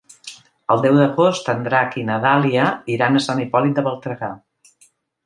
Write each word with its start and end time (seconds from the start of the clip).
El 0.75 0.79
deu 0.85 0.95
d'agost 0.99 1.51
en 1.53 1.61
Drac 1.67 1.97
i 2.03 2.05
na 2.07 2.15
Dàlia 2.23 2.63
iran 2.95 3.21
a 3.21 3.21
Sant 3.27 3.43
Hipòlit 3.45 3.77
de 3.81 3.85
Voltregà. 3.89 4.31